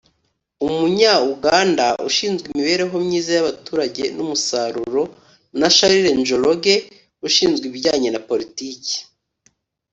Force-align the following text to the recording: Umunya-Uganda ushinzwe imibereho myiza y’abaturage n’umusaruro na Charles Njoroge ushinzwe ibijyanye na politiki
Umunya-Uganda 0.65 1.85
ushinzwe 2.09 2.45
imibereho 2.49 2.95
myiza 3.05 3.29
y’abaturage 3.37 4.03
n’umusaruro 4.15 5.01
na 5.59 5.67
Charles 5.75 6.17
Njoroge 6.19 6.75
ushinzwe 7.27 7.63
ibijyanye 7.67 8.09
na 8.11 8.21
politiki 8.29 8.95